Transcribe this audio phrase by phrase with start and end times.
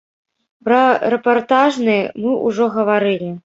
[0.69, 0.79] Пра
[1.15, 3.35] рэпартажны мы ўжо гаварылі.